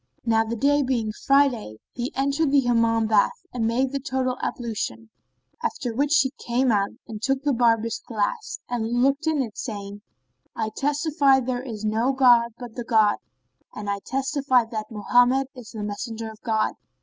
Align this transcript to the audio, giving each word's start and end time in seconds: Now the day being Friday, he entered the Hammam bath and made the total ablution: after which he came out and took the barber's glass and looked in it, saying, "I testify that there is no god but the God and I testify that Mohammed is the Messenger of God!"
Now 0.25 0.43
the 0.43 0.55
day 0.55 0.81
being 0.81 1.11
Friday, 1.27 1.77
he 1.93 2.11
entered 2.15 2.51
the 2.51 2.61
Hammam 2.61 3.05
bath 3.05 3.45
and 3.53 3.67
made 3.67 3.91
the 3.91 3.99
total 3.99 4.35
ablution: 4.41 5.11
after 5.61 5.93
which 5.93 6.21
he 6.21 6.33
came 6.43 6.71
out 6.71 6.89
and 7.07 7.21
took 7.21 7.43
the 7.43 7.53
barber's 7.53 8.01
glass 8.07 8.57
and 8.67 9.03
looked 9.03 9.27
in 9.27 9.43
it, 9.43 9.59
saying, 9.59 10.01
"I 10.55 10.71
testify 10.75 11.39
that 11.41 11.45
there 11.45 11.61
is 11.61 11.85
no 11.85 12.13
god 12.13 12.53
but 12.57 12.73
the 12.73 12.83
God 12.83 13.17
and 13.75 13.91
I 13.91 13.99
testify 14.03 14.65
that 14.71 14.89
Mohammed 14.89 15.49
is 15.53 15.69
the 15.69 15.83
Messenger 15.83 16.31
of 16.31 16.41
God!" 16.41 16.73